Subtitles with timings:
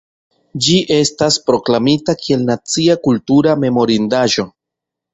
[0.67, 4.53] Ĝi estas proklamita kiel Nacia kultura memorindaĵo.